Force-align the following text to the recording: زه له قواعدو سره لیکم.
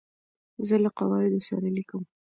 زه 0.67 0.75
له 0.83 0.89
قواعدو 0.97 1.39
سره 1.49 1.67
لیکم. 1.77 2.01